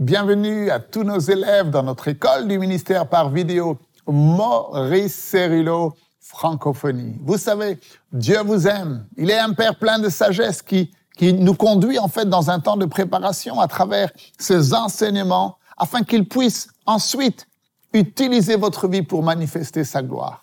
Bienvenue 0.00 0.70
à 0.70 0.80
tous 0.80 1.04
nos 1.04 1.20
élèves 1.20 1.70
dans 1.70 1.84
notre 1.84 2.08
école 2.08 2.48
du 2.48 2.58
ministère 2.58 3.08
par 3.08 3.30
vidéo 3.30 3.78
Maurice 4.08 5.14
Cerullo 5.14 5.94
Francophonie. 6.18 7.14
Vous 7.22 7.38
savez, 7.38 7.78
Dieu 8.10 8.40
vous 8.44 8.66
aime. 8.66 9.06
Il 9.16 9.30
est 9.30 9.38
un 9.38 9.52
Père 9.52 9.78
plein 9.78 10.00
de 10.00 10.08
sagesse 10.08 10.62
qui, 10.62 10.90
qui 11.16 11.32
nous 11.32 11.54
conduit 11.54 12.00
en 12.00 12.08
fait 12.08 12.28
dans 12.28 12.50
un 12.50 12.58
temps 12.58 12.76
de 12.76 12.86
préparation 12.86 13.60
à 13.60 13.68
travers 13.68 14.10
ses 14.36 14.74
enseignements 14.74 15.58
afin 15.78 16.02
qu'il 16.02 16.28
puisse 16.28 16.66
ensuite 16.86 17.46
utiliser 17.92 18.56
votre 18.56 18.88
vie 18.88 19.02
pour 19.02 19.22
manifester 19.22 19.84
sa 19.84 20.02
gloire. 20.02 20.42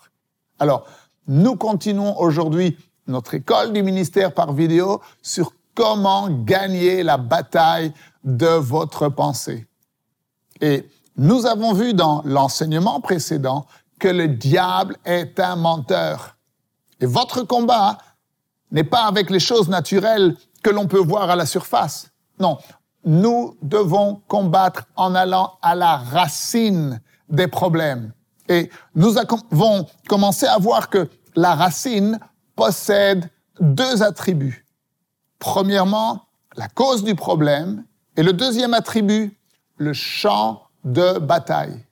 Alors, 0.58 0.86
nous 1.28 1.56
continuons 1.56 2.18
aujourd'hui 2.18 2.78
notre 3.06 3.34
école 3.34 3.74
du 3.74 3.82
ministère 3.82 4.32
par 4.32 4.54
vidéo 4.54 5.02
sur 5.20 5.52
comment 5.74 6.30
gagner 6.30 7.02
la 7.02 7.18
bataille 7.18 7.92
de 8.24 8.46
votre 8.46 9.08
pensée. 9.08 9.66
Et 10.60 10.88
nous 11.16 11.46
avons 11.46 11.72
vu 11.72 11.94
dans 11.94 12.22
l'enseignement 12.24 13.00
précédent 13.00 13.66
que 13.98 14.08
le 14.08 14.28
diable 14.28 14.96
est 15.04 15.38
un 15.38 15.56
menteur. 15.56 16.36
Et 17.00 17.06
votre 17.06 17.42
combat 17.42 17.98
n'est 18.70 18.84
pas 18.84 19.04
avec 19.04 19.30
les 19.30 19.40
choses 19.40 19.68
naturelles 19.68 20.36
que 20.62 20.70
l'on 20.70 20.86
peut 20.86 20.98
voir 20.98 21.30
à 21.30 21.36
la 21.36 21.46
surface. 21.46 22.10
Non, 22.38 22.58
nous 23.04 23.56
devons 23.62 24.22
combattre 24.28 24.84
en 24.96 25.14
allant 25.14 25.58
à 25.62 25.74
la 25.74 25.96
racine 25.96 27.00
des 27.28 27.48
problèmes. 27.48 28.12
Et 28.48 28.70
nous 28.94 29.16
avons 29.18 29.86
commencé 30.08 30.46
à 30.46 30.58
voir 30.58 30.88
que 30.88 31.08
la 31.34 31.54
racine 31.54 32.18
possède 32.54 33.28
deux 33.60 34.02
attributs. 34.02 34.66
Premièrement, 35.38 36.22
la 36.56 36.68
cause 36.68 37.02
du 37.02 37.14
problème 37.14 37.84
et 38.16 38.22
le 38.22 38.32
deuxième 38.32 38.74
attribut, 38.74 39.36
le 39.76 39.92
champ 39.92 40.62
de 40.84 41.18
bataille. 41.18 41.84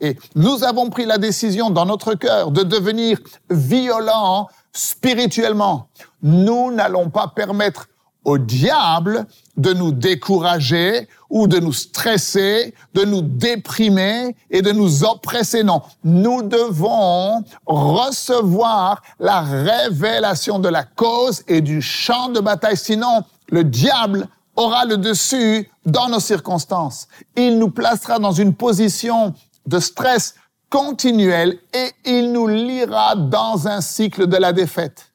Et 0.00 0.16
nous 0.34 0.62
avons 0.62 0.90
pris 0.90 1.06
la 1.06 1.18
décision 1.18 1.70
dans 1.70 1.86
notre 1.86 2.14
cœur 2.14 2.50
de 2.50 2.62
devenir 2.62 3.18
violents 3.50 4.48
spirituellement. 4.72 5.88
Nous 6.22 6.70
n'allons 6.70 7.10
pas 7.10 7.28
permettre 7.28 7.88
au 8.24 8.38
diable 8.38 9.26
de 9.56 9.72
nous 9.72 9.90
décourager 9.90 11.08
ou 11.30 11.46
de 11.46 11.58
nous 11.58 11.72
stresser, 11.72 12.74
de 12.94 13.04
nous 13.04 13.22
déprimer 13.22 14.36
et 14.50 14.62
de 14.62 14.70
nous 14.70 15.02
oppresser. 15.04 15.64
Non, 15.64 15.82
nous 16.04 16.42
devons 16.42 17.42
recevoir 17.66 19.02
la 19.18 19.40
révélation 19.40 20.58
de 20.58 20.68
la 20.68 20.84
cause 20.84 21.42
et 21.48 21.60
du 21.60 21.80
champ 21.80 22.28
de 22.28 22.40
bataille. 22.40 22.76
Sinon, 22.76 23.24
le 23.50 23.64
diable 23.64 24.28
aura 24.58 24.84
le 24.84 24.96
dessus 24.96 25.70
dans 25.86 26.08
nos 26.08 26.20
circonstances. 26.20 27.06
Il 27.36 27.58
nous 27.58 27.70
placera 27.70 28.18
dans 28.18 28.32
une 28.32 28.54
position 28.54 29.32
de 29.66 29.78
stress 29.78 30.34
continuel 30.68 31.58
et 31.72 31.92
il 32.04 32.32
nous 32.32 32.48
lira 32.48 33.14
dans 33.14 33.68
un 33.68 33.80
cycle 33.80 34.26
de 34.26 34.36
la 34.36 34.52
défaite. 34.52 35.12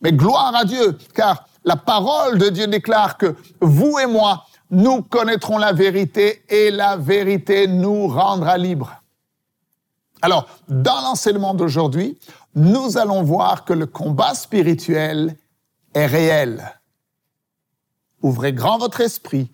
Mais 0.00 0.12
gloire 0.12 0.54
à 0.56 0.64
Dieu, 0.64 0.98
car 1.14 1.46
la 1.64 1.76
parole 1.76 2.38
de 2.38 2.48
Dieu 2.48 2.66
déclare 2.66 3.16
que 3.16 3.36
vous 3.60 3.98
et 3.98 4.06
moi, 4.06 4.44
nous 4.70 5.02
connaîtrons 5.02 5.58
la 5.58 5.72
vérité 5.72 6.42
et 6.48 6.70
la 6.70 6.96
vérité 6.96 7.68
nous 7.68 8.08
rendra 8.08 8.58
libres. 8.58 8.92
Alors, 10.22 10.46
dans 10.68 11.00
l'enseignement 11.02 11.54
d'aujourd'hui, 11.54 12.18
nous 12.54 12.98
allons 12.98 13.22
voir 13.22 13.64
que 13.64 13.72
le 13.72 13.86
combat 13.86 14.34
spirituel 14.34 15.36
est 15.94 16.06
réel. 16.06 16.79
Ouvrez 18.22 18.52
grand 18.52 18.78
votre 18.78 19.00
esprit 19.00 19.50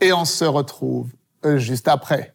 et 0.00 0.12
on 0.12 0.24
se 0.24 0.44
retrouve 0.44 1.10
euh, 1.44 1.58
juste 1.58 1.88
après. 1.88 2.34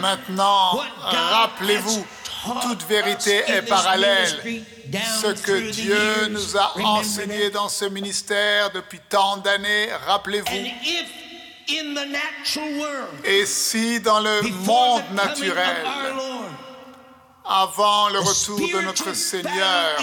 Maintenant, 0.00 0.80
rappelez-vous, 1.00 2.04
toute 2.62 2.82
vérité 2.84 3.42
est 3.46 3.62
parallèle. 3.62 4.64
Ce 5.20 5.32
que 5.42 5.70
Dieu 5.70 6.28
nous 6.30 6.56
a 6.56 6.78
enseigné 6.80 7.50
dans 7.50 7.68
ce 7.68 7.84
ministère 7.84 8.70
depuis 8.72 9.00
tant 9.08 9.36
d'années, 9.36 9.88
rappelez-vous. 10.06 11.21
Et 13.24 13.46
si 13.46 14.00
dans 14.00 14.20
le 14.20 14.42
monde 14.42 15.02
naturel, 15.14 15.84
avant 17.44 18.08
le 18.10 18.18
retour 18.20 18.58
de 18.58 18.80
notre 18.82 19.14
Seigneur, 19.14 19.98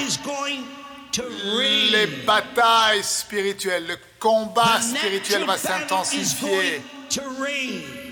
les 1.92 2.08
batailles 2.26 3.04
spirituelles, 3.04 3.88
le 3.88 3.98
combat 4.20 4.80
spirituel 4.82 5.46
va 5.46 5.58
s'intensifier, 5.58 6.82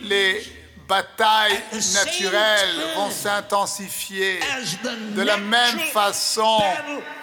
les 0.03 0.43
batailles 0.87 1.61
naturelles 1.93 2.75
vont 2.95 3.11
s'intensifier. 3.11 4.39
de 5.15 5.21
la 5.21 5.37
même 5.37 5.79
façon 5.93 6.61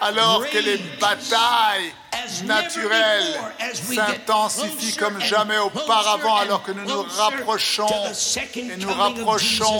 alors 0.01 0.45
que 0.49 0.57
les 0.57 0.77
batailles 0.99 1.93
naturelles 2.45 3.39
s'intensifient 3.73 4.95
comme 4.95 5.19
jamais 5.21 5.57
auparavant 5.57 6.37
alors 6.37 6.63
que 6.63 6.71
nous 6.71 6.85
nous 6.85 7.03
rapprochons 7.03 7.87
et 8.55 8.77
nous 8.77 8.93
rapprochons 8.93 9.79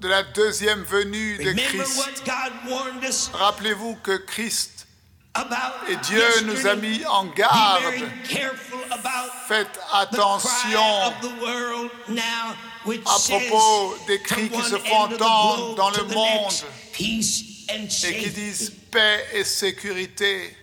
de 0.00 0.08
la 0.08 0.22
deuxième 0.22 0.82
venue 0.84 1.38
de 1.38 1.52
Christ. 1.52 2.30
Rappelez-vous 3.32 3.96
que 3.96 4.16
Christ 4.16 4.86
et 5.88 5.96
Dieu 5.96 6.22
nous 6.44 6.66
a 6.66 6.74
mis 6.76 7.04
en 7.06 7.26
garde. 7.26 7.94
Faites 9.46 9.80
attention 9.92 10.80
à 13.04 13.18
propos 13.28 13.96
des 14.06 14.20
cris 14.22 14.50
qui 14.50 14.62
se 14.62 14.76
font 14.78 14.96
entendre 14.96 15.74
dans 15.74 15.90
le 15.90 16.04
monde 16.04 16.52
et 16.98 18.18
qui 18.18 18.30
disent 18.30 18.72
paix 18.90 19.24
et 19.34 19.44
sécurité. 19.44 20.56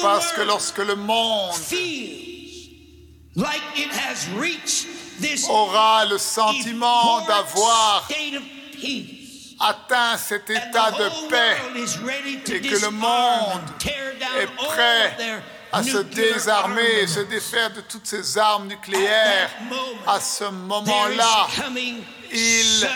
Parce 0.00 0.32
que 0.32 0.42
lorsque 0.42 0.78
le 0.78 0.96
monde 0.96 1.52
aura 5.48 6.04
le 6.06 6.18
sentiment 6.18 7.20
d'avoir 7.26 8.08
atteint 9.60 10.16
cet 10.18 10.50
état 10.50 10.90
de 10.90 11.28
paix 11.28 11.56
et 12.54 12.60
que 12.60 12.80
le 12.84 12.90
monde 12.90 13.62
est 14.40 14.46
prêt 14.56 15.16
à 15.72 15.82
se 15.82 15.98
désarmer 15.98 17.00
et 17.02 17.06
se 17.06 17.20
défaire 17.20 17.72
de 17.72 17.80
toutes 17.82 18.06
ces 18.06 18.36
armes 18.36 18.66
nucléaires, 18.66 19.50
à 20.06 20.20
ce 20.20 20.44
moment-là, 20.44 21.46
il 22.32 22.88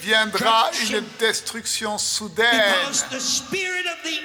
viendra 0.00 0.70
une 0.90 1.04
destruction 1.18 1.98
soudaine 1.98 2.48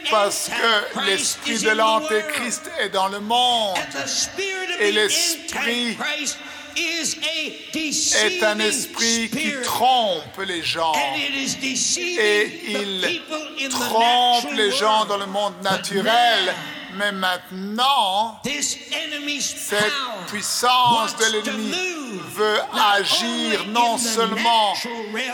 parce 0.10 0.50
que 0.50 1.02
l'esprit 1.06 1.60
de 1.60 1.70
l'Antéchrist 1.72 2.70
est 2.80 2.90
dans 2.90 3.08
le 3.08 3.20
monde 3.20 3.78
et 4.80 4.92
l'esprit 4.92 5.98
est 6.76 8.44
un 8.44 8.60
esprit 8.60 9.30
qui 9.30 9.54
trompe 9.64 10.38
les 10.46 10.64
gens 10.64 10.94
et 10.96 12.62
il 12.68 13.70
trompe 13.70 14.54
les 14.56 14.72
gens 14.72 15.06
dans 15.06 15.18
le 15.18 15.26
monde 15.26 15.54
naturel. 15.62 16.54
Mais 16.96 17.12
maintenant, 17.12 18.42
cette 18.44 19.94
puissance 20.28 21.16
de 21.18 21.26
l'ennemi 21.26 21.99
veut 22.40 22.62
agir 22.98 23.66
non 23.68 23.98
seulement 23.98 24.74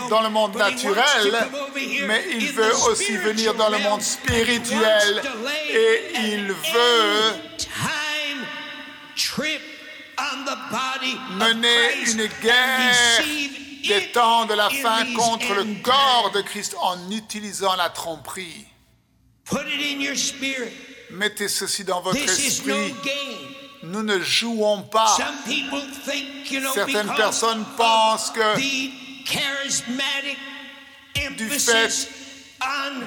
dans 0.09 0.21
le 0.21 0.30
monde 0.30 0.56
naturel, 0.56 1.50
mais 2.07 2.24
il 2.31 2.51
veut 2.51 2.75
aussi 2.89 3.15
venir 3.18 3.53
dans 3.53 3.69
le 3.69 3.77
monde 3.80 4.01
spirituel 4.01 5.21
et 5.69 6.00
il 6.33 6.51
veut 6.51 7.33
mener 11.45 11.81
une 12.07 12.27
guerre 12.41 13.24
des 13.88 14.12
temps 14.12 14.45
de 14.45 14.56
la 14.56 14.69
fin 14.69 15.06
contre 15.13 15.53
le 15.53 15.81
corps 15.83 16.31
de 16.33 16.41
Christ 16.41 16.75
en 16.81 17.12
utilisant 17.12 17.75
la 17.75 17.89
tromperie. 17.89 18.65
Mettez 21.12 21.47
ceci 21.47 21.83
dans 21.83 22.01
votre 22.01 22.18
esprit. 22.18 22.95
Nous 23.87 24.03
ne 24.03 24.19
jouons 24.19 24.81
pas. 24.83 25.15
Certaines 26.73 27.13
personnes 27.15 27.65
pensent 27.77 28.31
que 28.31 28.57
du 31.37 31.49
fait 31.49 32.09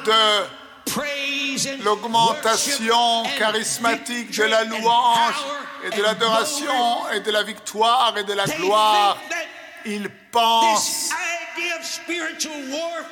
de 0.04 1.84
l'augmentation 1.84 3.24
charismatique 3.38 4.30
de 4.36 4.44
la 4.44 4.64
louange 4.64 5.34
et 5.84 5.96
de 5.96 6.02
l'adoration 6.02 7.08
et 7.12 7.20
de 7.20 7.30
la 7.30 7.42
victoire 7.42 8.16
et 8.16 8.24
de 8.24 8.32
la 8.32 8.46
gloire. 8.46 9.18
Ils 9.84 10.08
pensent 10.30 11.10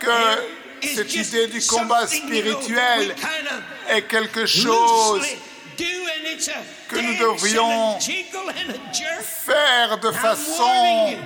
que 0.01 0.11
cette 0.95 1.15
idée 1.15 1.47
du 1.49 1.61
combat 1.67 2.07
spirituel 2.07 3.15
est 3.89 4.03
quelque 4.03 4.47
chose 4.47 5.27
que 6.89 6.97
nous 6.97 7.19
devrions 7.19 7.99
faire 9.23 9.99
de 9.99 10.11
façon 10.13 11.17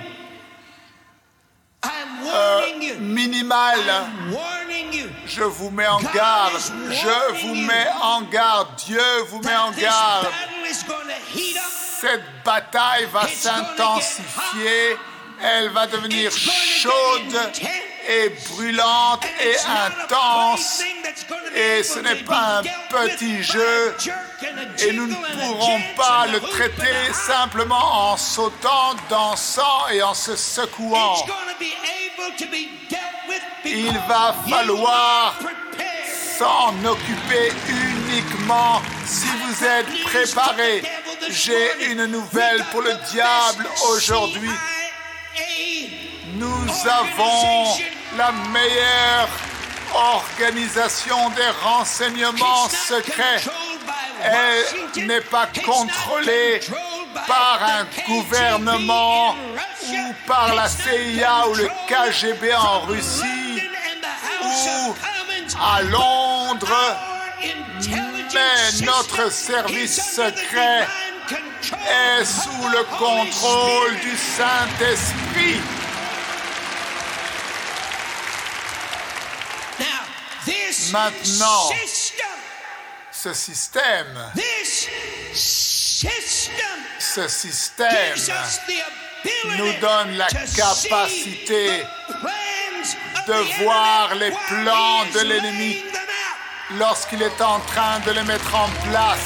euh, 2.25 2.61
minimale. 2.99 4.05
Je 5.25 5.43
vous 5.43 5.69
mets 5.71 5.87
en 5.87 6.01
garde, 6.01 6.53
je 6.89 7.41
vous 7.41 7.55
mets 7.55 7.87
en 8.01 8.21
garde, 8.23 8.67
Dieu 8.85 9.01
vous 9.27 9.39
met 9.39 9.55
en 9.55 9.71
garde. 9.71 10.27
Cette 12.01 12.43
bataille 12.43 13.07
va 13.11 13.27
s'intensifier, 13.27 14.97
elle 15.41 15.69
va 15.69 15.87
devenir 15.87 16.31
chaude 16.31 17.51
et 18.07 18.29
brûlante 18.49 19.25
et 19.39 19.55
intense. 19.57 20.83
Et 21.55 21.83
ce 21.83 21.99
n'est 21.99 22.23
pas 22.23 22.59
un 22.59 22.63
petit 22.63 23.43
jeu. 23.43 23.95
Et 24.79 24.93
nous 24.93 25.07
ne 25.07 25.15
pourrons 25.15 25.81
pas 25.95 26.25
le 26.27 26.39
traiter 26.39 27.13
simplement 27.13 28.11
en 28.11 28.17
sautant, 28.17 28.95
dansant 29.09 29.87
et 29.91 30.01
en 30.01 30.13
se 30.13 30.35
secouant. 30.35 31.15
Il 33.65 33.93
va 34.07 34.35
falloir 34.49 35.35
s'en 36.37 36.73
occuper 36.85 37.51
uniquement 37.69 38.81
si 39.05 39.27
vous 39.43 39.63
êtes 39.63 40.03
préparés. 40.03 40.81
J'ai 41.29 41.91
une 41.91 42.05
nouvelle 42.05 42.63
pour 42.71 42.81
le 42.81 42.93
diable 43.11 43.67
aujourd'hui. 43.89 44.49
Nous 46.41 46.71
avons 46.89 47.77
la 48.17 48.31
meilleure 48.31 49.29
organisation 49.93 51.29
des 51.35 51.51
renseignements 51.63 52.67
secrets. 52.67 53.43
Elle 54.23 55.05
n'est 55.05 55.21
pas 55.21 55.47
contrôlée 55.63 56.59
par 57.27 57.59
un 57.61 57.85
gouvernement 58.07 59.35
ou 59.87 60.13
par 60.25 60.55
la 60.55 60.67
CIA 60.67 61.47
ou 61.47 61.53
le 61.53 61.69
KGB 61.87 62.55
en 62.55 62.79
Russie 62.87 63.61
ou 64.43 64.95
à 65.61 65.83
Londres, 65.83 66.97
mais 68.33 68.83
notre 68.83 69.31
service 69.31 70.15
secret 70.15 70.87
est 71.29 72.25
sous 72.25 72.67
le 72.67 72.83
contrôle 72.97 73.95
du 73.99 74.17
Saint-Esprit. 74.17 75.80
Maintenant, 80.91 81.69
ce 83.11 83.33
système, 83.33 84.31
ce 86.99 87.27
système 87.27 88.17
nous 89.57 89.73
donne 89.79 90.17
la 90.17 90.27
capacité 90.27 91.83
de 93.27 93.63
voir 93.63 94.15
les 94.15 94.31
plans 94.31 95.05
de 95.13 95.19
l'ennemi 95.19 95.83
lorsqu'il 96.77 97.21
est 97.21 97.41
en 97.41 97.59
train 97.61 97.99
de 97.99 98.11
les 98.11 98.23
mettre 98.23 98.53
en 98.55 98.67
place. 98.89 99.19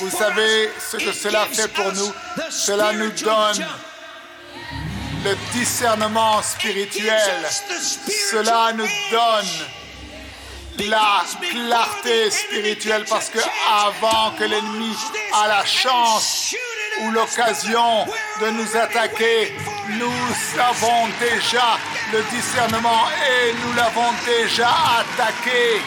Vous 0.00 0.10
savez 0.10 0.70
ce 0.78 0.96
que 0.98 1.12
cela 1.12 1.46
fait 1.46 1.68
pour 1.68 1.90
nous. 1.92 2.12
Cela 2.50 2.92
nous 2.92 3.10
donne 3.12 3.66
le 5.26 5.36
discernement 5.52 6.40
spirituel. 6.42 7.42
Cela 8.30 8.72
nous 8.74 8.88
donne 9.10 10.88
la 10.88 11.24
clarté 11.50 12.30
spirituelle 12.30 13.04
parce 13.08 13.30
que 13.30 13.40
avant 13.88 14.30
que 14.38 14.44
l'ennemi 14.44 14.94
a 15.32 15.48
la 15.48 15.64
chance 15.64 16.54
ou 17.02 17.10
l'occasion 17.10 18.06
de 18.40 18.50
nous 18.50 18.76
attaquer, 18.76 19.52
nous 19.88 20.60
avons 20.60 21.08
déjà 21.18 21.78
le 22.12 22.22
discernement 22.30 23.04
et 23.28 23.52
nous 23.52 23.72
l'avons 23.74 24.12
déjà 24.24 24.70
attaqué. 25.00 25.80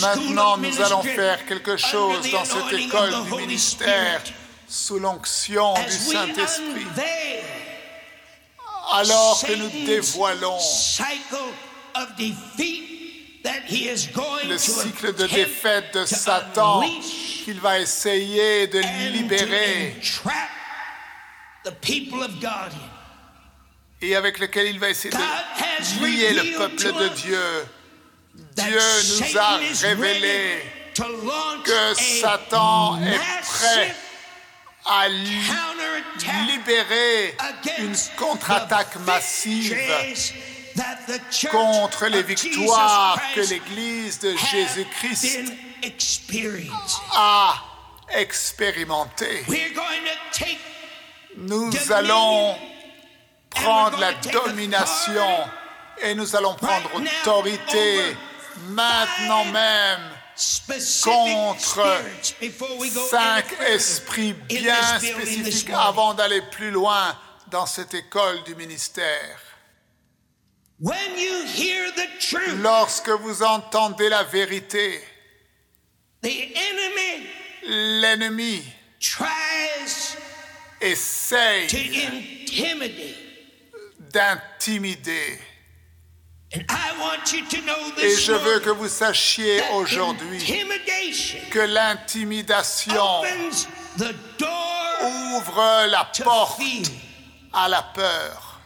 Maintenant, 0.00 0.56
nous 0.56 0.80
allons 0.80 1.02
faire 1.02 1.44
quelque 1.46 1.76
chose 1.76 2.30
dans 2.30 2.44
cette 2.44 2.72
école 2.72 3.12
du 3.24 3.30
ministère 3.42 4.22
sous 4.68 4.98
l'onction 4.98 5.74
du 5.74 5.90
Saint-Esprit. 5.90 6.86
Alors 8.92 9.42
que 9.46 9.54
nous 9.54 9.86
dévoilons 9.86 10.58
le 14.48 14.58
cycle 14.58 15.14
de 15.14 15.26
défaite 15.26 15.94
de 15.94 16.04
Satan 16.04 16.82
qu'il 17.44 17.60
va 17.60 17.78
essayer 17.78 18.66
de 18.66 18.80
libérer 19.12 19.96
et 24.02 24.16
avec 24.16 24.38
lequel 24.38 24.68
il 24.68 24.78
va 24.78 24.90
essayer 24.90 25.14
de 25.14 26.06
lier 26.06 26.32
le 26.32 26.56
peuple 26.56 26.92
de 26.92 27.08
Dieu. 27.08 27.66
Dieu 28.34 28.80
nous 29.20 29.38
a 29.38 29.56
révélé 29.82 30.62
que 30.94 31.94
Satan 31.94 33.00
est 33.02 33.18
prêt 33.42 33.94
à 34.86 35.08
libérer 35.08 37.36
une 37.78 37.96
contre-attaque 38.16 38.96
massive 39.06 39.76
contre 41.50 42.06
les 42.06 42.22
victoires 42.22 43.20
que 43.34 43.40
l'Église 43.40 44.20
de 44.20 44.36
Jésus-Christ 44.36 45.52
a 47.12 47.54
expérimentées. 48.10 49.44
Nous 51.36 51.92
allons 51.92 52.56
prendre 53.50 53.98
la 53.98 54.14
domination 54.14 55.50
et 56.02 56.14
nous 56.14 56.36
allons 56.36 56.54
prendre 56.54 56.90
autorité 56.94 58.16
maintenant 58.68 59.44
même 59.46 60.00
contre 61.04 62.02
cinq 63.10 63.44
esprits 63.68 64.32
bien 64.32 64.98
spécifiques 64.98 65.70
avant 65.70 66.14
d'aller 66.14 66.42
plus 66.50 66.70
loin 66.70 67.16
dans 67.48 67.66
cette 67.66 67.94
école 67.94 68.42
du 68.44 68.54
ministère. 68.54 69.38
Lorsque 72.62 73.10
vous 73.10 73.42
entendez 73.42 74.08
la 74.08 74.22
vérité, 74.22 75.04
l'ennemi 77.64 78.62
essaye 80.80 81.68
d'intimider. 83.98 85.38
Et 86.52 88.16
je 88.16 88.32
veux 88.32 88.58
que 88.60 88.70
vous 88.70 88.88
sachiez 88.88 89.62
aujourd'hui 89.74 90.66
que 91.50 91.60
l'intimidation 91.60 93.22
ouvre 95.02 95.86
la 95.86 96.10
porte 96.24 96.60
à 97.52 97.68
la 97.68 97.82
peur. 97.82 98.60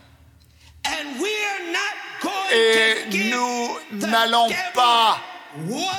Et 2.53 3.05
nous 3.11 3.79
n'allons 3.93 4.49
pas 4.75 5.19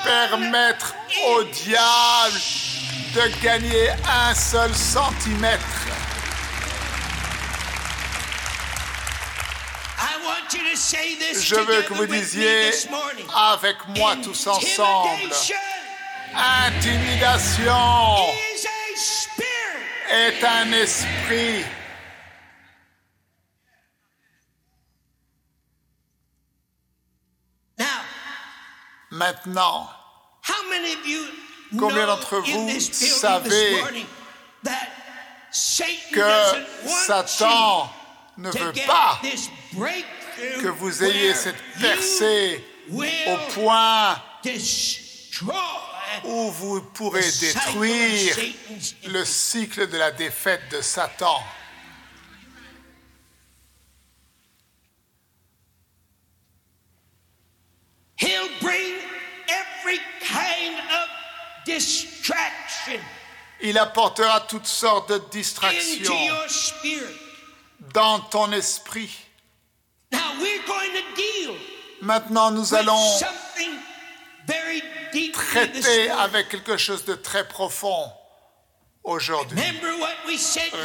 permettre 0.04 0.96
au 1.28 1.44
diable 1.44 2.40
de 3.14 3.44
gagner 3.44 3.90
un 4.10 4.34
seul 4.34 4.74
centimètre 4.74 6.05
Je 10.76 11.56
veux 11.56 11.82
que 11.84 11.94
vous 11.94 12.06
disiez 12.06 12.72
avec 13.34 13.78
moi 13.96 14.16
tous 14.22 14.48
ensemble, 14.48 15.34
intimidation 16.68 17.72
est 20.12 20.44
un 20.44 20.72
esprit. 20.74 21.64
Maintenant, 29.12 29.90
combien 31.80 32.06
d'entre 32.06 32.40
vous 32.40 32.80
savez 32.82 33.82
que 36.12 36.32
Satan 37.08 37.90
ne 38.38 38.52
veut 38.52 38.74
pas 38.86 39.22
que 40.62 40.68
vous 40.68 41.04
ayez 41.04 41.34
cette 41.34 41.62
percée 41.80 42.64
au 42.92 43.38
point 43.54 44.22
où 46.24 46.52
vous 46.52 46.82
pourrez 46.82 47.30
détruire 47.40 48.38
le 49.06 49.26
cycle 49.26 49.88
de 49.90 49.98
la 49.98 50.12
défaite 50.12 50.62
de 50.72 50.82
Satan. 50.82 51.42
Il 63.62 63.78
apportera 63.78 64.42
toutes 64.42 64.68
sortes 64.68 65.10
de 65.10 65.18
distractions 65.32 66.14
dans 67.94 68.20
ton 68.20 68.52
esprit. 68.52 69.25
Maintenant, 72.06 72.52
nous 72.52 72.76
allons 72.76 73.20
traiter 75.34 76.12
avec 76.12 76.50
quelque 76.50 76.78
chose 76.78 77.04
de 77.04 77.16
très 77.16 77.48
profond 77.48 78.12
aujourd'hui. 79.04 79.58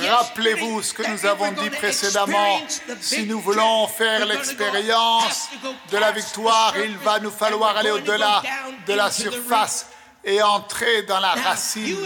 Rappelez-vous 0.08 0.82
ce 0.82 0.94
que 0.94 1.06
nous 1.10 1.26
avons 1.26 1.52
dit 1.52 1.68
précédemment. 1.68 2.62
Si 3.02 3.24
nous 3.24 3.38
voulons 3.38 3.86
faire 3.86 4.24
l'expérience 4.24 5.50
de 5.92 5.98
la 5.98 6.10
victoire, 6.12 6.74
il 6.78 6.96
va 6.96 7.20
nous 7.20 7.30
falloir 7.30 7.76
aller 7.76 7.90
au-delà 7.90 8.42
de 8.86 8.94
la 8.94 9.10
surface 9.10 9.88
et 10.24 10.40
entrer 10.40 11.02
dans 11.02 11.20
la 11.20 11.34
racine. 11.34 11.98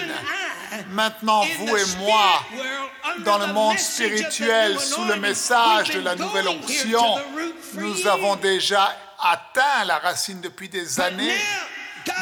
Maintenant, 0.90 1.42
vous 1.58 1.76
et 1.76 1.96
moi, 1.98 2.44
dans 3.24 3.38
le 3.38 3.48
monde 3.48 3.78
spirituel, 3.78 4.78
sous 4.80 5.04
le 5.04 5.16
message 5.16 5.90
de 5.90 6.00
la 6.00 6.14
nouvelle 6.14 6.48
onction, 6.48 7.18
nous 7.74 8.06
avons 8.06 8.36
déjà 8.36 8.96
atteint 9.20 9.84
la 9.86 9.98
racine 9.98 10.40
depuis 10.40 10.68
des 10.68 11.00
années. 11.00 11.38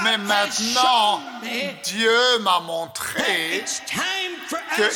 Mais 0.04 0.16
maintenant, 0.16 1.20
Dieu 1.82 2.38
m'a 2.40 2.60
montré 2.60 3.64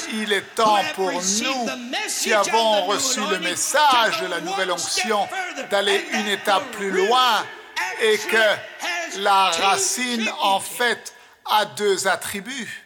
qu'il 0.09 0.33
est 0.33 0.55
temps 0.55 0.79
pour 0.95 1.13
nous 1.13 1.67
qui 2.21 2.33
avons 2.33 2.85
reçu 2.85 3.21
le 3.31 3.39
message 3.41 4.21
de 4.21 4.27
la 4.27 4.41
nouvelle 4.41 4.71
onction 4.71 5.29
d'aller 5.71 6.05
une 6.13 6.29
étape 6.29 6.71
plus 6.73 6.91
loin 6.91 7.45
et 8.01 8.19
que 8.19 9.19
la 9.19 9.51
racine, 9.51 10.31
en 10.41 10.61
fait, 10.61 11.15
a 11.51 11.65
deux 11.65 12.07
attributs. 12.07 12.86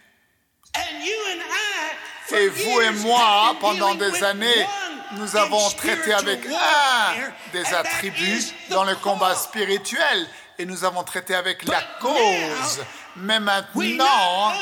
Et 2.32 2.48
vous 2.48 2.80
et 2.80 2.90
moi, 2.90 3.56
pendant 3.60 3.94
des 3.94 4.22
années, 4.22 4.66
nous 5.12 5.36
avons 5.36 5.68
traité 5.70 6.12
avec 6.12 6.46
un 6.46 7.14
des 7.52 7.74
attributs 7.74 8.44
dans 8.70 8.84
le 8.84 8.94
combat 8.96 9.34
spirituel 9.34 10.26
et 10.58 10.64
nous 10.64 10.84
avons 10.84 11.02
traité 11.02 11.34
avec 11.34 11.66
la 11.66 11.82
cause. 12.00 12.84
Mais 13.16 13.40
maintenant, 13.40 14.52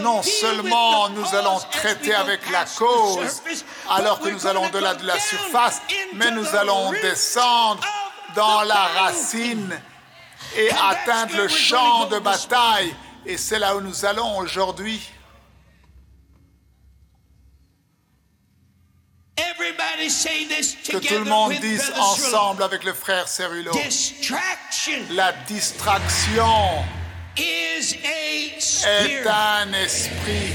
non 0.00 0.22
seulement 0.22 1.10
nous 1.10 1.34
allons 1.34 1.58
traiter 1.70 2.14
avec 2.14 2.48
la 2.50 2.64
cause 2.64 3.42
alors 3.90 4.20
que 4.20 4.30
nous 4.30 4.46
allons 4.46 4.64
au-delà 4.66 4.94
de 4.94 5.06
la 5.06 5.20
surface, 5.20 5.82
mais 6.14 6.30
nous 6.30 6.54
allons 6.54 6.92
descendre 6.92 7.84
dans 8.34 8.62
la 8.62 8.86
racine 9.00 9.78
et 10.56 10.70
atteindre 10.70 11.36
le 11.36 11.48
champ 11.48 12.06
de 12.06 12.18
bataille. 12.18 12.94
Et 13.26 13.36
c'est 13.36 13.58
là 13.58 13.76
où 13.76 13.80
nous 13.80 14.04
allons 14.06 14.38
aujourd'hui. 14.38 15.10
Que 20.88 20.98
tout 20.98 21.14
le 21.14 21.24
monde 21.24 21.54
dise 21.60 21.92
ensemble 21.96 22.62
avec 22.62 22.84
le 22.84 22.92
frère 22.92 23.28
Cerullo. 23.28 23.72
La 25.10 25.32
distraction 25.32 26.84
est 27.36 29.26
un 29.26 29.72
esprit. 29.72 30.52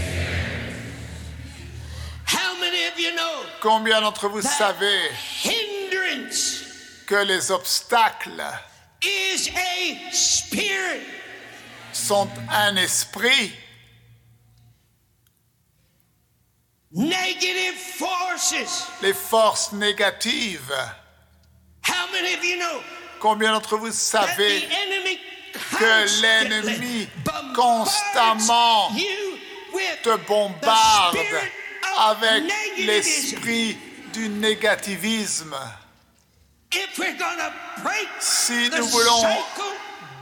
Combien 3.62 4.02
d'entre 4.02 4.28
vous 4.28 4.42
savez 4.42 5.12
que 7.06 7.16
les 7.16 7.52
obstacles 7.52 8.44
sont 11.94 12.30
un 12.50 12.76
esprit? 12.78 13.54
Negative 16.94 17.76
forces. 17.98 18.88
Les 19.02 19.14
forces 19.14 19.72
négatives. 19.72 20.74
How 21.84 22.12
many 22.12 22.34
of 22.34 22.44
you 22.44 22.58
know 22.58 22.82
Combien 23.20 23.54
d'entre 23.54 23.78
vous 23.78 23.92
savez 23.92 24.68
que 25.78 26.22
l'ennemi 26.22 27.08
constamment 27.56 28.90
te 30.04 30.18
bombarde 30.28 31.18
avec 32.00 32.44
l'esprit 32.78 33.78
du 34.14 34.28
négativisme. 34.30 35.56
Si 38.20 38.70
nous 38.70 38.88
voulons 38.88 39.24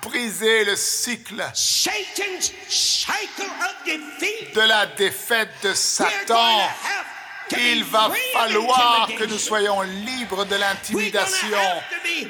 briser 0.01 0.65
le 0.65 0.75
cycle 0.75 1.43
de 4.53 4.61
la 4.61 4.85
défaite 4.87 5.49
de 5.63 5.73
Satan. 5.73 6.69
Il 7.57 7.83
va 7.85 8.11
falloir 8.33 9.09
que 9.17 9.23
nous 9.23 9.39
soyons 9.39 9.81
libres 9.81 10.45
de 10.45 10.55
l'intimidation. 10.55 11.57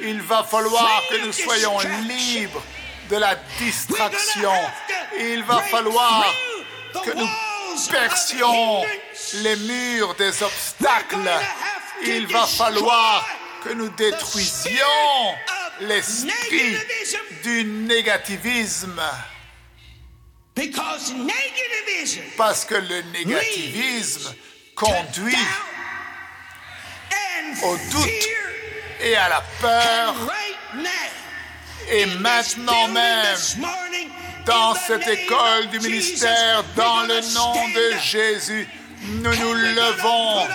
Il 0.01 0.21
va 0.21 0.43
falloir 0.43 1.01
que 1.09 1.25
nous 1.25 1.33
soyons 1.33 1.77
libres 2.07 2.63
de 3.09 3.17
la 3.17 3.35
distraction. 3.57 4.53
Il 5.19 5.43
va 5.43 5.61
falloir 5.61 6.25
que 7.03 7.11
nous 7.11 7.27
percions 7.91 8.83
les 9.35 9.55
murs 9.57 10.15
des 10.15 10.41
obstacles. 10.41 11.29
Il 12.03 12.27
va 12.27 12.45
falloir 12.45 13.27
que 13.63 13.73
nous 13.73 13.89
détruisions 13.89 14.79
l'esprit 15.81 16.77
du 17.43 17.63
négativisme. 17.63 19.01
Parce 22.37 22.65
que 22.65 22.75
le 22.75 23.01
négativisme 23.13 24.35
conduit 24.75 25.35
au 27.63 27.77
doute 27.91 28.27
et 29.01 29.15
à 29.15 29.29
la 29.29 29.43
peur. 29.61 30.15
Et 31.91 32.05
maintenant 32.05 32.87
même, 32.89 33.37
dans 34.45 34.75
cette 34.75 35.07
école 35.07 35.69
du 35.69 35.79
ministère, 35.79 36.63
dans 36.75 37.01
le 37.03 37.21
nom 37.33 37.53
de 37.73 37.97
Jésus, 37.99 38.67
nous 39.01 39.35
nous 39.35 39.53
levons 39.53 40.47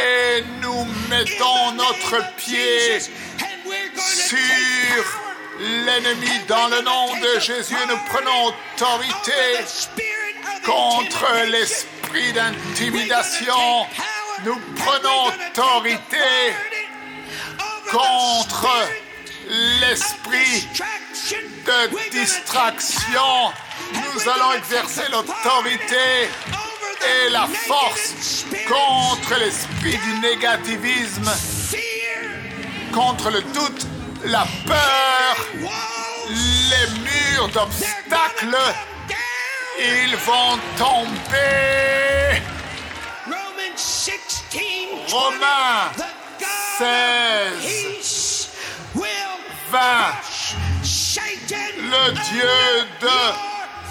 et 0.00 0.44
nous 0.60 0.84
mettons 1.08 1.72
notre 1.72 2.34
pied 2.36 2.98
sur 4.32 5.04
l'ennemi 5.60 6.38
dans 6.48 6.68
le 6.68 6.80
nom 6.82 7.06
de 7.20 7.38
Jésus 7.38 7.76
nous 7.86 7.98
prenons 8.10 8.46
autorité 8.48 9.42
contre 10.64 11.26
l'esprit 11.50 12.32
d'intimidation. 12.32 13.86
Nous 14.44 14.58
prenons 14.76 15.26
autorité 15.26 16.16
contre 17.90 18.68
l'esprit 19.80 20.66
de 21.66 22.10
distraction. 22.10 23.52
Nous 23.92 24.28
allons 24.30 24.52
exercer 24.54 25.10
l'autorité 25.10 26.30
et 27.26 27.30
la 27.30 27.46
force 27.46 28.46
contre 28.66 29.38
l'esprit 29.38 29.98
du 29.98 30.18
négativisme 30.20 31.30
contre 32.92 33.30
le 33.30 33.40
doute, 33.54 33.86
la 34.24 34.46
peur, 34.66 35.36
les 35.58 36.86
murs 37.00 37.48
d'obstacles, 37.48 38.56
ils 39.78 40.16
vont 40.16 40.58
tomber. 40.78 42.42
Romains 45.08 45.92
16, 46.78 48.48
20. 49.70 49.78
Le 51.76 52.12
Dieu 52.12 52.86
de 53.00 53.18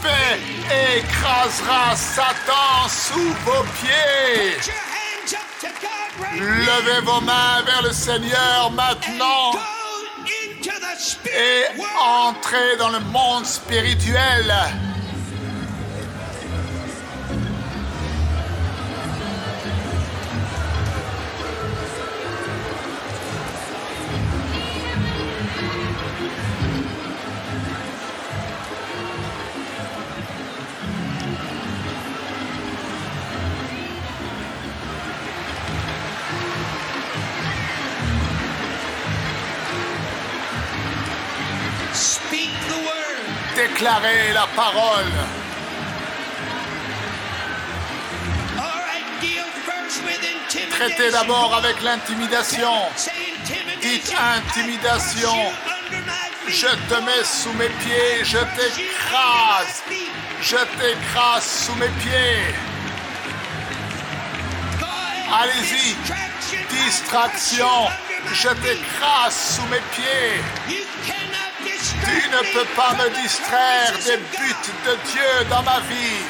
paix 0.01 0.39
écrasera 0.97 1.95
Satan 1.95 2.87
sous 2.87 3.33
vos 3.45 3.63
pieds. 3.81 4.57
Levez 6.33 7.01
vos 7.03 7.21
mains 7.21 7.61
vers 7.65 7.81
le 7.83 7.91
Seigneur 7.91 8.71
maintenant 8.71 9.51
et 11.25 11.81
entrez 11.99 12.77
dans 12.77 12.89
le 12.89 12.99
monde 13.11 13.45
spirituel. 13.45 14.53
Déclarer 43.81 44.33
la 44.33 44.47
parole. 44.55 45.11
Traitez 50.69 51.11
d'abord 51.11 51.55
avec 51.55 51.81
l'intimidation. 51.81 52.73
Dites 53.81 54.13
intimidation. 54.37 55.33
Je 56.47 56.67
te 56.67 56.99
mets 57.01 57.23
sous 57.23 57.53
mes 57.53 57.69
pieds, 57.69 58.23
je 58.23 58.37
t'écrase. 58.37 59.83
Je 60.41 60.57
t'écrase 60.57 61.65
sous 61.65 61.75
mes 61.75 61.93
pieds. 62.03 62.53
Allez-y. 65.41 65.95
Distraction. 66.69 67.87
Je 68.31 68.49
t'écrase 68.49 69.55
sous 69.55 69.65
mes 69.67 69.81
pieds. 69.95 70.81
Tu 71.83 72.29
ne 72.29 72.53
peux 72.53 72.67
pas 72.75 72.93
me 72.93 73.09
distraire 73.23 73.93
des 74.05 74.17
buts 74.17 74.71
de 74.85 74.95
Dieu 75.11 75.45
dans 75.49 75.63
ma 75.63 75.79
vie. 75.89 76.21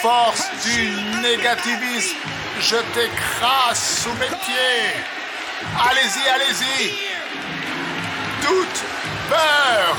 Force 0.00 0.48
du 0.64 0.96
négativisme, 1.20 2.16
je 2.58 2.76
t'écrase 2.94 4.00
sous 4.02 4.12
mes 4.14 4.34
pieds. 4.44 5.04
Allez-y, 5.90 6.28
allez-y. 6.28 6.94
Toute 8.40 8.82
peur, 9.28 9.96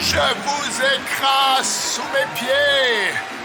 je 0.00 0.18
vous 0.44 0.82
écrase 0.82 1.94
sous 1.94 2.02
mes 2.12 2.26
pieds. 2.38 3.37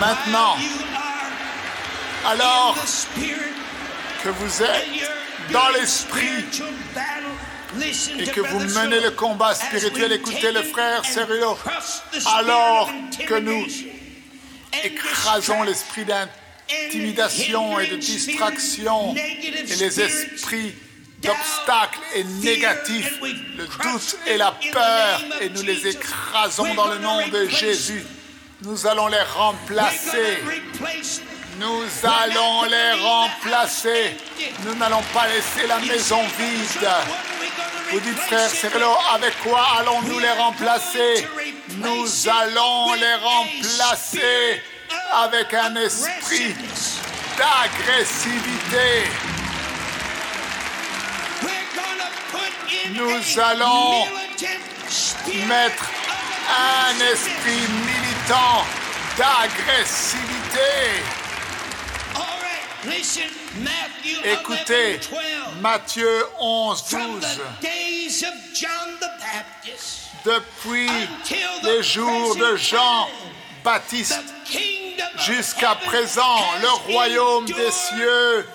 Maintenant, 0.00 0.56
alors 2.26 2.74
que 4.24 4.28
vous 4.30 4.62
êtes 4.62 5.52
dans 5.52 5.68
l'esprit 5.68 6.44
et 8.18 8.24
que 8.24 8.40
vous 8.40 8.60
menez 8.60 9.00
le 9.00 9.10
combat 9.10 9.54
spirituel, 9.54 10.12
écoutez 10.12 10.52
le 10.52 10.62
frère 10.62 11.04
spirit 11.04 11.42
alors 12.34 12.90
que 13.28 13.34
nous 13.40 13.66
écrasons 14.82 15.64
l'esprit 15.64 16.06
d'intimidation 16.06 17.78
et 17.78 17.88
de 17.88 17.96
distraction 17.96 19.14
et 19.14 19.76
les 19.76 20.00
esprits 20.00 20.74
d'obstacles 21.18 22.00
et 22.14 22.24
négatifs, 22.24 23.20
le 23.20 23.66
doute 23.66 24.16
et 24.26 24.38
la 24.38 24.52
peur, 24.72 25.22
et 25.42 25.50
nous 25.50 25.62
les 25.62 25.88
écrasons 25.88 26.74
dans 26.74 26.86
le 26.86 26.98
nom 26.98 27.28
de 27.28 27.46
Jésus. 27.48 28.02
Nous 28.62 28.86
allons 28.86 29.06
les 29.06 29.22
remplacer. 29.22 30.38
Nous 31.58 31.82
allons 32.04 32.64
les 32.64 32.92
remplacer. 33.00 34.16
Nous 34.64 34.74
n'allons 34.74 35.02
pas 35.14 35.26
laisser 35.28 35.66
la 35.66 35.78
maison 35.78 36.20
vide. 36.38 36.88
Vous 37.90 38.00
dites, 38.00 38.18
frère 38.18 38.50
Cyrilo, 38.50 38.94
avec 39.14 39.34
quoi 39.42 39.66
allons-nous 39.78 40.18
les 40.18 40.32
remplacer? 40.32 41.26
Nous 41.78 42.28
allons 42.28 42.92
les 42.94 43.14
remplacer 43.14 44.62
avec 45.12 45.54
un 45.54 45.76
esprit 45.76 46.54
d'agressivité. 47.38 49.08
Nous 52.90 53.40
allons 53.40 54.04
mettre 55.48 55.90
un 56.50 57.12
esprit 57.12 57.68
d'agressivité. 59.18 60.60
Écoutez, 64.24 65.00
Matthieu 65.60 66.26
11, 66.38 66.84
12. 66.90 67.40
Depuis 70.24 70.90
les 71.64 71.82
jours 71.82 72.36
de 72.36 72.56
Jean 72.56 73.08
Baptiste 73.64 74.22
jusqu'à 75.26 75.74
présent, 75.74 76.38
le 76.62 76.92
royaume 76.92 77.46
des 77.46 77.70
cieux 77.72 78.48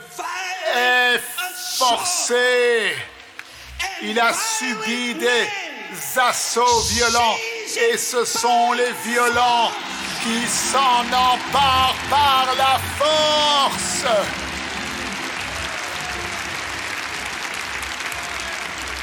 est 0.76 1.20
forcé. 1.78 2.96
Il 4.02 4.20
a 4.20 4.34
subi 4.34 5.16
des 5.16 5.50
assauts 6.18 6.82
violents 6.94 7.36
et 7.74 7.98
ce 7.98 8.24
sont 8.24 8.74
les 8.74 8.92
violents 9.04 9.72
qui 10.22 10.48
s'en 10.48 11.02
emparent 11.02 11.96
par 12.10 12.48
la 12.58 12.80
force. 12.98 14.06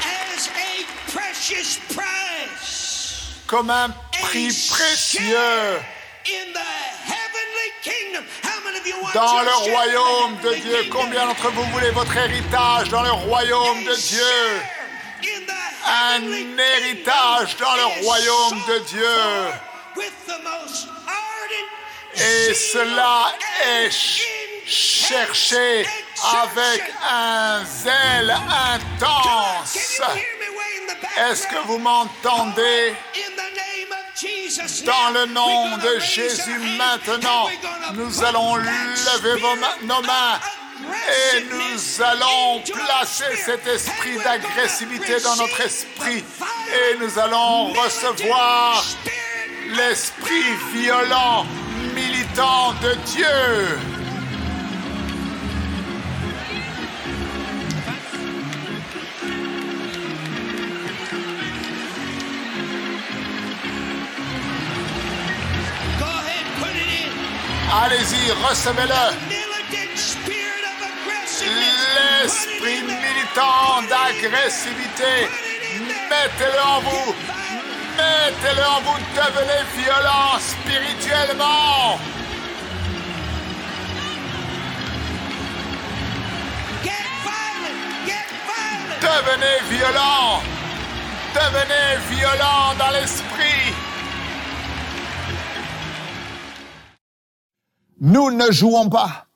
As 0.01 0.47
a 0.47 0.85
precious 1.11 1.79
prize 1.89 3.41
Comme 3.47 3.69
un 3.69 3.89
prix 4.21 4.47
précieux 4.69 5.79
dans 9.13 9.41
le 9.41 9.71
royaume 9.71 10.37
de 10.43 10.55
Dieu? 10.55 10.89
Combien 10.91 11.27
d'entre 11.27 11.51
vous 11.51 11.63
voulez 11.71 11.91
votre 11.91 12.15
héritage 12.17 12.89
dans 12.89 13.03
le 13.03 13.11
royaume 13.11 13.83
de 13.83 13.95
Dieu? 13.95 14.82
Un 15.85 16.21
héritage 16.57 17.57
dans 17.57 17.75
le 17.75 18.03
royaume 18.03 18.61
de 18.67 18.79
Dieu. 18.79 19.19
Et 22.15 22.53
cela 22.53 23.33
est 23.65 23.89
cherché 24.65 25.87
avec 26.23 26.83
un 27.09 27.63
zèle 27.65 28.31
intense. 28.31 30.01
Est-ce 31.17 31.47
que 31.47 31.67
vous 31.67 31.79
m'entendez? 31.79 32.95
Dans 34.85 35.09
le 35.09 35.25
nom 35.25 35.77
de 35.77 35.99
Jésus 35.99 36.59
maintenant, 36.77 37.49
nous 37.93 38.23
allons 38.23 38.55
lever 38.55 39.41
nos 39.83 40.01
mains 40.01 40.39
et 40.81 41.43
nous 41.51 42.03
allons 42.03 42.61
placer 42.61 43.35
cet 43.45 43.65
esprit 43.67 44.17
d'agressivité 44.23 45.19
dans 45.23 45.35
notre 45.35 45.61
esprit 45.61 46.23
et 46.69 46.97
nous 46.99 47.19
allons 47.19 47.73
recevoir 47.73 48.83
l'esprit 49.75 50.55
violent, 50.73 51.45
militant 51.95 52.73
de 52.81 52.93
Dieu. 53.11 53.77
Allez-y, 67.75 68.31
recevez-le. 68.31 69.32
Militant 72.23 72.39
spirit 72.39 72.63
of 72.63 72.63
aggressiveness. 72.63 72.63
L'esprit 72.63 72.79
Put 72.79 72.79
it 72.79 72.81
in 72.81 72.87
there. 72.87 73.01
militant 73.01 73.81
d'agressivité, 73.89 75.27
mettez-le 76.09 76.61
en 76.65 76.79
vous. 76.79 77.15
Mettez-le 77.97 78.63
en 78.63 78.81
vous, 78.81 78.99
devenez 79.15 79.63
violent 79.75 80.39
spirituellement. 80.39 81.99
Devenez 89.01 89.59
violent. 89.69 90.41
Devenez 91.35 91.97
violent 92.09 92.73
dans 92.79 92.91
l'esprit. 92.91 93.73
Nous 97.99 98.31
ne 98.31 98.51
jouons 98.51 98.89
pas. 98.89 99.27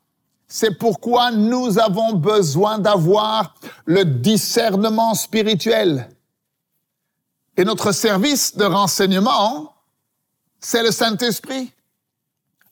C'est 0.48 0.78
pourquoi 0.78 1.32
nous 1.32 1.78
avons 1.78 2.14
besoin 2.14 2.80
d'avoir 2.80 3.54
le 3.86 4.06
discernement 4.06 5.14
spirituel. 5.14 6.10
Et 7.58 7.66
notre 7.66 7.92
service 7.92 8.56
de 8.56 8.64
renseignement, 8.64 9.74
c'est 10.60 10.84
le 10.84 10.92
Saint-Esprit. 10.92 11.74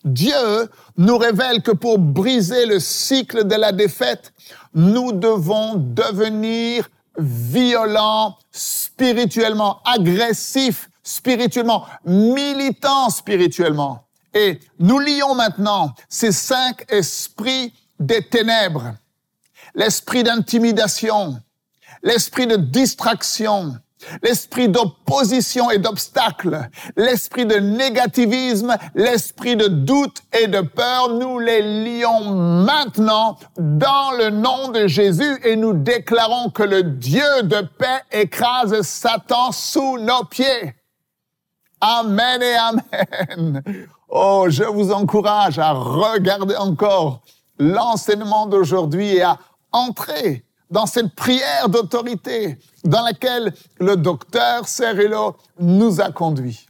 Dieu 0.05 0.69
nous 0.97 1.17
révèle 1.17 1.63
que 1.63 1.71
pour 1.71 1.97
briser 1.97 2.65
le 2.65 2.79
cycle 2.79 3.45
de 3.45 3.55
la 3.55 3.71
défaite, 3.71 4.33
nous 4.73 5.11
devons 5.11 5.73
devenir 5.75 6.88
violents 7.17 8.38
spirituellement, 8.51 9.81
agressifs 9.83 10.89
spirituellement, 11.03 11.85
militants 12.05 13.09
spirituellement. 13.09 14.04
Et 14.36 14.60
nous 14.80 15.00
lions 15.00 15.34
maintenant 15.34 15.95
ces 16.10 16.34
cinq 16.34 16.86
esprits 16.91 17.74
des 18.00 18.21
ténèbres. 18.21 18.93
L'esprit 19.74 20.24
d'intimidation, 20.24 21.39
l'esprit 22.04 22.45
de 22.45 22.58
distraction, 22.58 23.78
l'esprit 24.21 24.67
d'opposition 24.67 25.71
et 25.71 25.78
d'obstacle, 25.78 26.69
l'esprit 26.98 27.45
de 27.45 27.56
négativisme, 27.56 28.76
l'esprit 28.93 29.56
de 29.56 29.67
doute 29.67 30.17
et 30.38 30.48
de 30.48 30.62
peur, 30.62 31.10
nous 31.10 31.39
les 31.39 31.62
lions 31.84 32.36
maintenant 32.36 33.38
dans 33.58 34.12
le 34.17 34.30
nom 34.32 34.69
de 34.69 34.86
Jésus 34.88 35.39
et 35.43 35.56
nous 35.56 35.74
déclarons 35.74 36.50
que 36.50 36.63
le 36.63 36.84
Dieu 36.84 37.43
de 37.43 37.62
paix 37.62 38.02
écrase 38.12 38.82
Satan 38.82 39.54
sous 39.54 39.98
nos 40.00 40.26
pieds. 40.26 40.76
Amen 41.88 42.41
et 42.41 42.56
Amen. 42.56 43.62
Oh, 44.10 44.48
je 44.50 44.63
vous 44.63 44.91
encourage 44.91 45.60
à 45.60 45.71
regarder 45.71 46.56
encore 46.56 47.21
l'enseignement 47.60 48.48
d'aujourd'hui 48.48 49.17
et 49.17 49.21
à 49.21 49.38
entrer 49.71 50.43
dans 50.71 50.88
cette 50.88 51.13
prière 51.13 51.69
d'autorité 51.69 52.58
dans 52.84 53.04
laquelle 53.04 53.54
le 53.80 53.98
docteur 53.98 54.67
Cerullo 54.67 55.36
nous 55.60 56.02
a 56.02 56.12
conduits. 56.12 56.65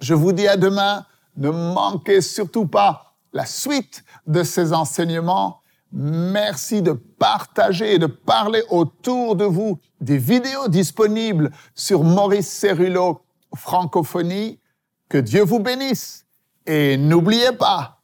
Je 0.00 0.14
vous 0.14 0.32
dis 0.32 0.48
à 0.48 0.56
demain, 0.56 1.04
ne 1.36 1.50
manquez 1.50 2.22
surtout 2.22 2.66
pas 2.66 3.14
la 3.34 3.44
suite 3.44 4.04
de 4.26 4.42
ces 4.42 4.72
enseignements. 4.72 5.60
Merci 5.92 6.80
de 6.80 6.92
partager 6.92 7.96
et 7.96 7.98
de 7.98 8.06
parler 8.06 8.62
autour 8.70 9.36
de 9.36 9.44
vous 9.44 9.78
des 10.00 10.16
vidéos 10.16 10.68
disponibles 10.68 11.50
sur 11.74 12.04
Maurice 12.04 12.48
Cerullo 12.48 13.20
Francophonie. 13.54 14.60
Que 15.08 15.18
Dieu 15.18 15.42
vous 15.42 15.60
bénisse. 15.60 16.26
Et 16.66 16.96
n'oubliez 16.98 17.52
pas, 17.52 18.02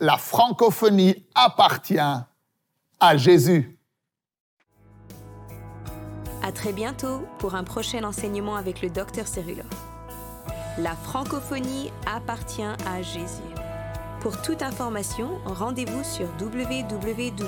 la 0.00 0.16
francophonie 0.16 1.26
appartient 1.34 1.98
à 1.98 3.16
Jésus. 3.16 3.78
À 6.42 6.52
très 6.52 6.72
bientôt 6.72 7.22
pour 7.38 7.54
un 7.54 7.64
prochain 7.64 8.04
enseignement 8.04 8.56
avec 8.56 8.80
le 8.80 8.88
docteur 8.88 9.26
Cerullo. 9.26 9.64
La 10.78 10.94
francophonie 10.94 11.90
appartient 12.06 12.62
à 12.62 13.02
Jésus. 13.02 13.42
Pour 14.20 14.40
toute 14.42 14.62
information, 14.62 15.38
rendez-vous 15.44 16.04
sur 16.04 16.26
www.mcwe.fr. 16.40 17.46